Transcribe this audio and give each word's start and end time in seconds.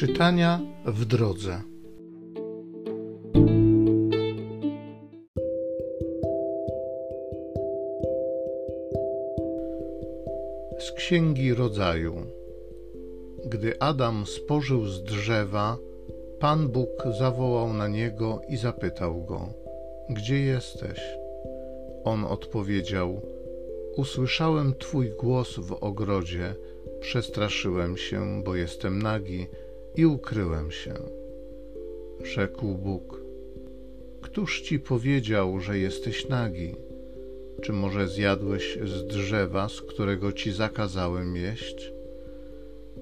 Czytania 0.00 0.60
w 0.86 1.04
drodze. 1.04 1.60
Z 10.78 10.92
Księgi 10.92 11.54
Rodzaju. 11.54 12.14
Gdy 13.44 13.80
Adam 13.80 14.26
spożył 14.26 14.86
z 14.86 15.02
drzewa, 15.02 15.78
Pan 16.38 16.68
Bóg 16.68 16.88
zawołał 17.18 17.72
na 17.72 17.88
niego 17.88 18.40
i 18.48 18.56
zapytał 18.56 19.24
go: 19.24 19.48
Gdzie 20.10 20.38
jesteś? 20.38 21.00
On 22.04 22.24
odpowiedział: 22.24 23.22
Usłyszałem 23.96 24.74
Twój 24.74 25.10
głos 25.10 25.58
w 25.58 25.72
ogrodzie, 25.72 26.54
przestraszyłem 27.00 27.96
się, 27.96 28.42
bo 28.44 28.56
jestem 28.56 29.02
nagi 29.02 29.46
i 29.96 30.06
ukryłem 30.06 30.70
się. 30.70 30.94
Rzekł 32.24 32.66
Bóg: 32.66 33.20
Któż 34.20 34.60
ci 34.60 34.78
powiedział, 34.78 35.60
że 35.60 35.78
jesteś 35.78 36.28
nagi? 36.28 36.74
Czy 37.62 37.72
może 37.72 38.08
zjadłeś 38.08 38.78
z 38.84 39.06
drzewa, 39.06 39.68
z 39.68 39.80
którego 39.80 40.32
ci 40.32 40.52
zakazałem 40.52 41.36
jeść? 41.36 41.92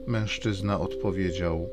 Mężczyzna 0.07 0.81
odpowiedział: 0.81 1.69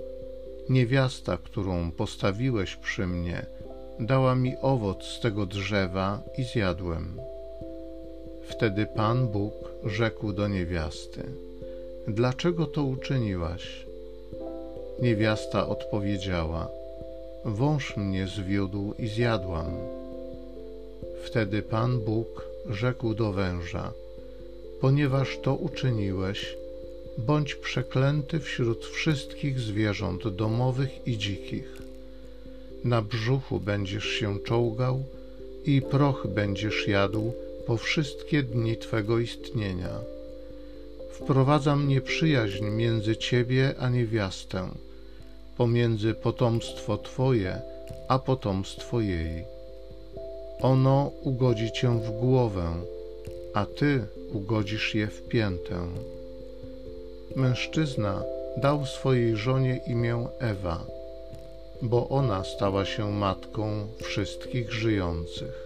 Niewiasta, 0.70 1.38
którą 1.38 1.92
postawiłeś 1.92 2.76
przy 2.76 3.08
mnie, 3.08 3.46
dała 4.00 4.36
mi 4.36 4.54
owoc 4.62 5.04
z 5.04 5.20
tego 5.20 5.46
drzewa 5.46 6.24
i 6.38 6.44
zjadłem. 6.44 7.20
Wtedy 8.42 8.86
Pan 8.96 9.28
Bóg 9.28 9.54
rzekł 9.84 10.34
do 10.34 10.48
niewiasty: 10.48 11.24
Dlaczego 12.08 12.66
to 12.66 12.84
uczyniłaś? 12.84 13.85
Niewiasta 15.02 15.68
odpowiedziała: 15.68 16.70
Wąż 17.46 17.98
mnie 17.98 18.28
zwiódł 18.28 18.94
i 19.00 19.08
zjadłam. 19.08 19.78
Wtedy 21.24 21.62
Pan 21.62 22.00
Bóg 22.00 22.46
rzekł 22.70 23.14
do 23.14 23.32
węża: 23.32 23.94
Ponieważ 24.82 25.38
to 25.44 25.56
uczyniłeś, 25.56 26.56
bądź 27.18 27.56
przeklęty 27.56 28.40
wśród 28.40 28.86
wszystkich 28.86 29.60
zwierząt 29.60 30.28
domowych 30.28 31.08
i 31.08 31.18
dzikich. 31.18 31.78
Na 32.84 33.02
brzuchu 33.02 33.60
będziesz 33.60 34.06
się 34.06 34.40
czołgał 34.40 35.04
i 35.66 35.82
proch 35.82 36.28
będziesz 36.28 36.88
jadł 36.88 37.34
po 37.68 37.78
wszystkie 37.78 38.44
dni 38.44 38.78
twego 38.78 39.20
istnienia. 39.20 40.00
Wprowadzam 41.12 41.88
nieprzyjaźń 41.88 42.66
między 42.66 43.18
ciebie 43.18 43.76
a 43.80 43.90
niewiastę, 43.90 44.70
pomiędzy 45.58 46.14
potomstwo 46.14 46.98
twoje 46.98 47.62
a 48.08 48.20
potomstwo 48.20 49.02
jej. 49.02 49.46
Ono 50.62 51.12
ugodzi 51.22 51.72
cię 51.72 51.90
w 51.90 52.12
głowę, 52.12 52.74
a 53.54 53.66
ty 53.66 54.06
ugodzisz 54.34 54.96
je 54.96 55.08
w 55.08 55.28
piętę. 55.28 55.88
Mężczyzna 57.36 58.24
dał 58.58 58.86
swojej 58.86 59.36
żonie 59.36 59.82
imię 59.88 60.28
Ewa, 60.40 60.86
bo 61.82 62.10
ona 62.10 62.44
stała 62.44 62.86
się 62.86 63.12
matką 63.12 63.88
wszystkich 64.02 64.74
żyjących. 64.74 65.66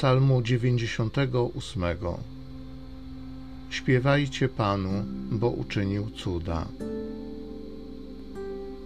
Psalmu 0.00 0.42
98 0.42 1.84
Śpiewajcie 3.70 4.48
Panu, 4.48 5.04
bo 5.30 5.48
uczynił 5.50 6.10
cuda. 6.10 6.66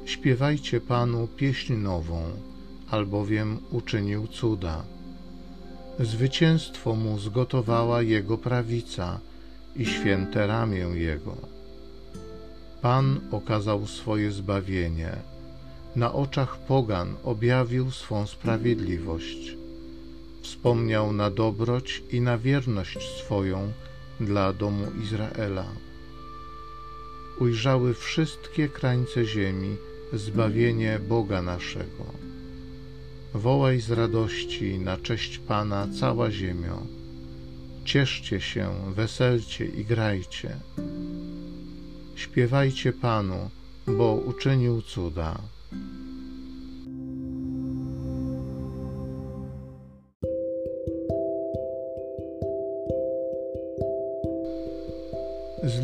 Śpiewajcie 0.04 0.80
Panu 0.80 1.28
pieśń 1.36 1.72
nową, 1.74 2.22
albowiem 2.90 3.58
uczynił 3.70 4.26
cuda. 4.26 4.84
Zwycięstwo 6.00 6.94
mu 6.94 7.18
zgotowała 7.18 8.02
Jego 8.02 8.38
prawica 8.38 9.20
i 9.76 9.86
święte 9.86 10.46
ramię 10.46 10.86
Jego. 10.94 11.36
Pan 12.82 13.20
okazał 13.30 13.86
swoje 13.86 14.32
zbawienie, 14.32 15.12
na 15.96 16.12
oczach 16.12 16.58
pogan 16.58 17.14
objawił 17.24 17.90
swą 17.90 18.26
sprawiedliwość. 18.26 19.63
Wspomniał 20.44 21.12
na 21.12 21.30
dobroć 21.30 22.02
i 22.10 22.20
na 22.20 22.38
wierność 22.38 22.98
swoją 23.24 23.72
dla 24.20 24.52
domu 24.52 24.86
Izraela. 25.02 25.66
Ujrzały 27.38 27.94
wszystkie 27.94 28.68
krańce 28.68 29.24
ziemi 29.24 29.76
zbawienie 30.12 31.00
Boga 31.08 31.42
naszego. 31.42 32.04
Wołaj 33.34 33.80
z 33.80 33.90
radości 33.90 34.78
na 34.78 34.96
cześć 34.96 35.38
Pana 35.38 35.88
cała 36.00 36.30
ziemio. 36.30 36.82
Cieszcie 37.84 38.40
się, 38.40 38.92
weselcie 38.94 39.66
i 39.66 39.84
grajcie. 39.84 40.56
Śpiewajcie 42.14 42.92
Panu, 42.92 43.50
bo 43.86 44.14
uczynił 44.14 44.82
cuda. 44.82 45.53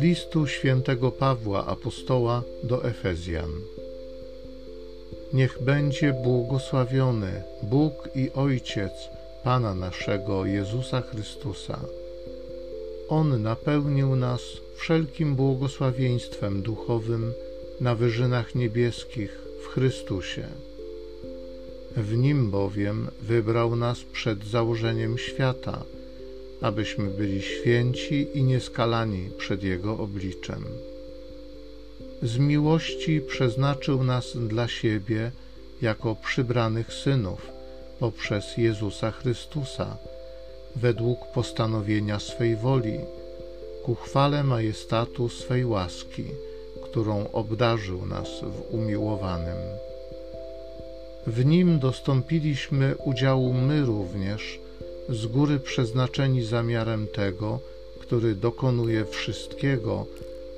Listu 0.01 0.47
świętego 0.47 1.11
Pawła 1.11 1.65
apostoła 1.65 2.43
do 2.63 2.85
Efezjan. 2.85 3.51
Niech 5.33 5.63
będzie 5.63 6.13
błogosławiony 6.23 7.43
Bóg 7.63 8.09
i 8.15 8.31
Ojciec 8.31 8.91
Pana 9.43 9.75
naszego 9.75 10.45
Jezusa 10.45 11.01
Chrystusa. 11.01 11.79
On 13.09 13.41
napełnił 13.41 14.15
nas 14.15 14.41
wszelkim 14.75 15.35
błogosławieństwem 15.35 16.61
duchowym 16.61 17.33
na 17.81 17.95
wyżynach 17.95 18.55
niebieskich 18.55 19.41
w 19.63 19.67
Chrystusie. 19.67 20.47
W 21.97 22.17
Nim 22.17 22.51
bowiem 22.51 23.07
wybrał 23.21 23.75
nas 23.75 23.99
przed 24.13 24.45
założeniem 24.45 25.17
świata, 25.17 25.83
abyśmy 26.61 27.09
byli 27.09 27.41
święci 27.41 28.27
i 28.33 28.43
nieskalani 28.43 29.29
przed 29.37 29.63
Jego 29.63 29.97
obliczem. 29.97 30.65
Z 32.23 32.37
miłości 32.37 33.21
przeznaczył 33.21 34.03
nas 34.03 34.37
dla 34.37 34.67
siebie 34.67 35.31
jako 35.81 36.15
przybranych 36.15 36.93
synów 36.93 37.49
poprzez 37.99 38.57
Jezusa 38.57 39.11
Chrystusa, 39.11 39.97
według 40.75 41.19
postanowienia 41.33 42.19
swej 42.19 42.55
woli, 42.55 42.99
ku 43.83 43.95
chwale 43.95 44.43
majestatu 44.43 45.29
swej 45.29 45.65
łaski, 45.65 46.25
którą 46.83 47.31
obdarzył 47.31 48.05
nas 48.05 48.29
w 48.41 48.73
umiłowanym. 48.73 49.57
W 51.27 51.45
nim 51.45 51.79
dostąpiliśmy 51.79 52.95
udziału 53.05 53.53
my 53.53 53.81
również, 53.81 54.59
z 55.11 55.25
góry 55.25 55.59
przeznaczeni 55.59 56.43
zamiarem 56.43 57.07
tego, 57.07 57.59
który 57.99 58.35
dokonuje 58.35 59.05
wszystkiego 59.05 60.05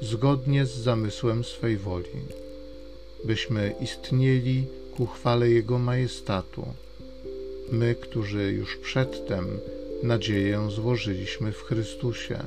zgodnie 0.02 0.66
z 0.66 0.72
zamysłem 0.72 1.44
swej 1.44 1.78
woli, 1.78 2.20
byśmy 3.26 3.74
istnieli 3.82 4.66
ku 4.98 5.06
chwale 5.06 5.50
Jego 5.50 5.80
majestatu, 5.80 6.66
my, 7.72 7.96
którzy 7.96 8.52
już 8.52 8.78
przedtem 8.78 9.60
nadzieję 10.04 10.68
złożyliśmy 10.70 11.52
w 11.52 11.62
Chrystusie. 11.62 12.40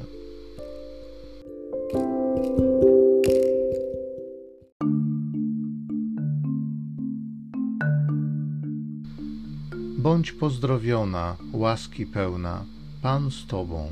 Bądź 9.99 10.33
pozdrowiona, 10.33 11.37
łaski 11.53 12.07
pełna, 12.07 12.65
Pan 13.03 13.31
z 13.31 13.47
Tobą. 13.47 13.91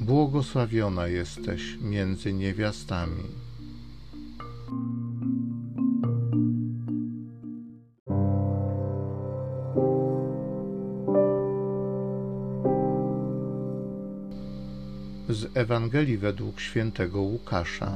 Błogosławiona 0.00 1.06
jesteś 1.06 1.78
między 1.80 2.32
niewiastami. 2.32 3.22
Z 15.28 15.56
Ewangelii 15.56 16.18
według 16.18 16.60
świętego 16.60 17.20
Łukasza. 17.20 17.92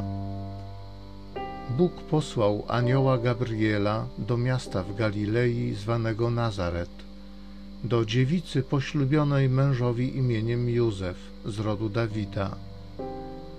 Bóg 1.77 1.93
posłał 1.93 2.65
anioła 2.69 3.19
Gabriela 3.19 4.07
do 4.19 4.37
miasta 4.37 4.83
w 4.83 4.95
Galilei 4.95 5.75
zwanego 5.75 6.31
Nazaret, 6.31 6.91
do 7.85 8.05
dziewicy 8.05 8.63
poślubionej 8.63 9.49
mężowi 9.49 10.17
imieniem 10.17 10.69
Józef 10.69 11.17
z 11.47 11.59
rodu 11.59 11.89
Dawida, 11.89 12.57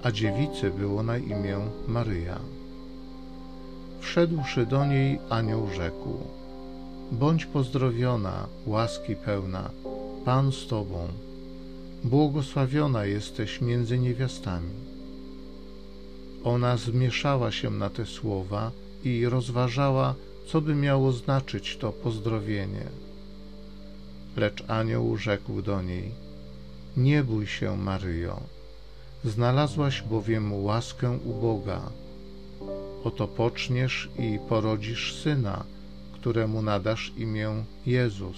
a 0.04 0.12
dziewicy 0.12 0.72
było 0.72 1.04
na 1.04 1.18
imię 1.18 1.58
Maryja. 1.88 2.40
Wszedłszy 4.00 4.66
do 4.66 4.86
niej, 4.86 5.20
anioł 5.30 5.68
rzekł: 5.76 6.18
Bądź 7.12 7.46
pozdrowiona, 7.46 8.48
łaski 8.66 9.16
pełna, 9.16 9.70
Pan 10.26 10.52
z 10.52 10.68
Tobą, 10.68 11.08
błogosławiona 12.04 13.06
jesteś 13.06 13.62
między 13.62 14.00
niewiastami. 14.00 14.93
Ona 16.44 16.78
zmieszała 16.78 17.52
się 17.52 17.70
na 17.70 17.90
te 17.90 18.06
słowa 18.06 18.72
i 19.04 19.26
rozważała, 19.26 20.16
co 20.48 20.62
by 20.62 20.76
miało 20.76 21.12
znaczyć 21.12 21.78
to 21.78 21.92
pozdrowienie. 21.92 22.86
Lecz 24.38 24.64
anioł 24.68 25.18
rzekł 25.18 25.62
do 25.62 25.82
niej: 25.82 26.12
Nie 26.98 27.24
bój 27.24 27.48
się, 27.48 27.78
Maryjo, 27.78 28.40
znalazłaś 29.26 30.02
bowiem 30.02 30.64
łaskę 30.64 31.12
u 31.26 31.34
Boga. 31.34 31.82
Oto 33.04 33.28
poczniesz 33.28 34.10
i 34.20 34.40
porodzisz 34.50 35.16
syna, 35.24 35.64
któremu 36.14 36.62
nadasz 36.62 37.14
imię 37.18 37.64
Jezus. 37.86 38.38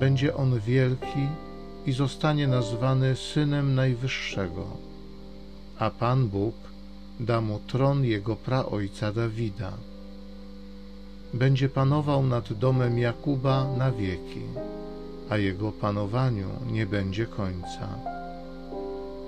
Będzie 0.00 0.36
on 0.36 0.60
wielki 0.60 1.28
i 1.86 1.92
zostanie 1.92 2.48
nazwany 2.48 3.16
synem 3.16 3.74
Najwyższego, 3.74 4.89
a 5.80 5.90
Pan 5.90 6.28
Bóg 6.28 6.54
da 7.20 7.40
mu 7.40 7.58
tron 7.66 8.04
jego 8.04 8.36
praojca 8.36 9.12
Dawida 9.12 9.72
będzie 11.34 11.68
panował 11.68 12.22
nad 12.22 12.52
domem 12.52 12.98
Jakuba 12.98 13.76
na 13.78 13.92
wieki, 13.92 14.42
a 15.30 15.36
jego 15.36 15.72
panowaniu 15.72 16.48
nie 16.72 16.86
będzie 16.86 17.26
końca. 17.26 17.88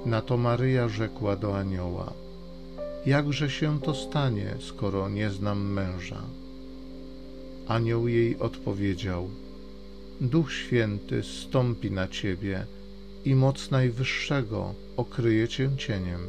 Na 0.06 0.22
to 0.22 0.36
Maryja 0.36 0.88
rzekła 0.88 1.36
do 1.36 1.58
anioła: 1.58 2.12
Jakże 3.06 3.50
się 3.50 3.80
to 3.80 3.94
stanie, 3.94 4.54
skoro 4.60 5.08
nie 5.08 5.30
znam 5.30 5.72
męża? 5.72 6.22
Anioł 7.68 8.08
jej 8.08 8.38
odpowiedział: 8.38 9.28
Duch 10.20 10.52
Święty 10.52 11.22
stąpi 11.22 11.90
na 11.90 12.08
ciebie 12.08 12.66
i 13.24 13.34
moc 13.34 13.70
Najwyższego 13.70 14.74
okryje 14.96 15.48
cię 15.48 15.70
cieniem. 15.76 16.20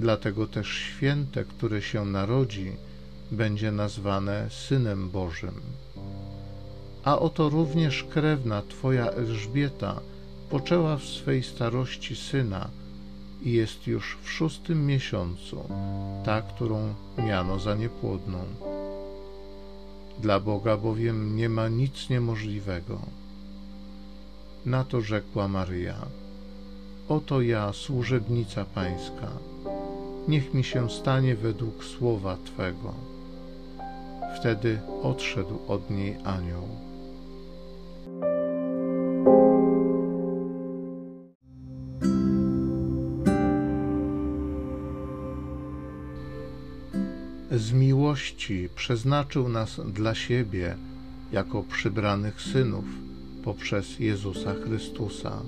Dlatego 0.00 0.46
też 0.46 0.68
święte, 0.68 1.44
które 1.44 1.82
się 1.82 2.04
narodzi, 2.04 2.72
będzie 3.30 3.72
nazwane 3.72 4.46
Synem 4.50 5.10
Bożym. 5.10 5.54
A 7.04 7.18
oto 7.18 7.48
również 7.48 8.04
krewna 8.04 8.62
Twoja 8.68 9.10
Elżbieta 9.10 10.00
poczęła 10.50 10.96
w 10.96 11.04
swej 11.04 11.42
starości 11.42 12.16
syna 12.16 12.70
i 13.42 13.52
jest 13.52 13.86
już 13.86 14.18
w 14.22 14.30
szóstym 14.30 14.86
miesiącu, 14.86 15.64
ta, 16.24 16.42
którą 16.42 16.94
miano 17.18 17.58
za 17.58 17.74
niepłodną. 17.74 18.38
Dla 20.18 20.40
Boga 20.40 20.76
bowiem 20.76 21.36
nie 21.36 21.48
ma 21.48 21.68
nic 21.68 22.10
niemożliwego. 22.10 23.00
Na 24.66 24.84
to 24.84 25.00
rzekła 25.00 25.48
Maryja: 25.48 25.96
Oto 27.08 27.40
ja, 27.40 27.72
służebnica 27.72 28.64
Pańska, 28.64 29.28
niech 30.28 30.54
mi 30.54 30.64
się 30.64 30.90
stanie 30.90 31.36
według 31.36 31.84
słowa 31.84 32.36
Twego. 32.44 32.94
Wtedy 34.36 34.80
odszedł 35.02 35.58
od 35.68 35.90
niej 35.90 36.16
anioł. 36.24 36.68
Z 47.50 47.72
miłości 47.72 48.68
przeznaczył 48.74 49.48
nas 49.48 49.80
dla 49.92 50.14
siebie 50.14 50.76
jako 51.32 51.62
przybranych 51.62 52.40
synów 52.42 52.84
poprzez 53.48 53.98
Jezusa 53.98 54.54
Chrystusa. 54.54 55.42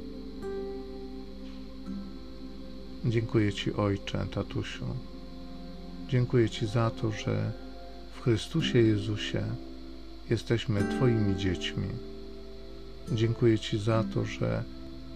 Dziękuję 3.04 3.52
Ci, 3.52 3.72
Ojcze, 3.72 4.26
tatusiu. 4.34 4.84
Dziękuję 6.08 6.50
Ci 6.50 6.66
za 6.66 6.90
to, 6.90 7.12
że 7.12 7.52
w 8.14 8.22
Chrystusie 8.22 8.78
Jezusie 8.78 9.42
jesteśmy 10.30 10.84
Twoimi 10.96 11.36
dziećmi. 11.36 11.88
Dziękuję 13.12 13.58
Ci 13.58 13.78
za 13.78 14.04
to, 14.14 14.24
że 14.24 14.64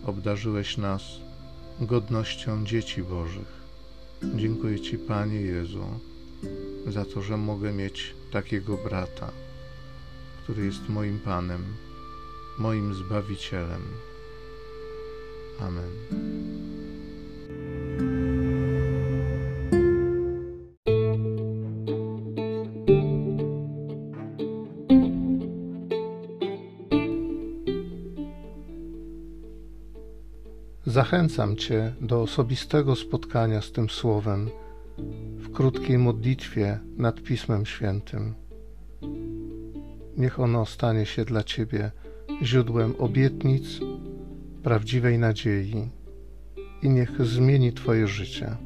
obdarzyłeś 0.07 0.77
nas 0.77 1.03
godnością 1.81 2.67
dzieci 2.67 3.03
Bożych. 3.03 3.53
Dziękuję 4.37 4.81
Ci, 4.81 4.99
Panie 4.99 5.41
Jezu, 5.41 5.87
za 6.87 7.05
to, 7.05 7.23
że 7.23 7.37
mogę 7.37 7.73
mieć 7.73 8.15
takiego 8.33 8.77
brata, 8.77 9.31
który 10.43 10.65
jest 10.65 10.89
moim 10.89 11.19
Panem, 11.19 11.65
moim 12.59 12.95
Zbawicielem. 12.95 13.83
Amen. 15.61 15.91
Zachęcam 30.87 31.57
Cię 31.57 31.95
do 32.01 32.23
osobistego 32.23 32.97
spotkania 32.97 33.63
z 33.63 33.73
tym 33.73 33.91
Słowem 33.91 34.51
w 35.39 35.53
krótkiej 35.53 35.99
modlitwie 35.99 36.81
nad 36.97 37.23
Pismem 37.23 37.67
Świętym. 37.67 38.35
Niech 40.17 40.41
ono 40.41 40.67
stanie 40.67 41.07
się 41.07 41.25
dla 41.25 41.43
Ciebie 41.43 41.91
źródłem 42.43 42.95
obietnic, 42.99 43.81
prawdziwej 44.63 45.19
nadziei 45.19 45.91
i 46.83 46.89
niech 46.89 47.27
zmieni 47.27 47.73
Twoje 47.73 48.09
życie. 48.09 48.57